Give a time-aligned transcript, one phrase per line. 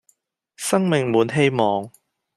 [0.55, 1.91] 生命滿希望